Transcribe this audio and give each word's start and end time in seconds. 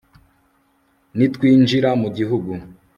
nitwinjira 1.17 1.89
mu 2.01 2.07
gihugu 2.17 2.51